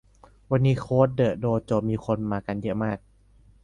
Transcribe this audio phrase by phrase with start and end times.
[0.51, 2.97] วันนี้โค้ดเดอร์โดโจมีคนมากันเยอะมาก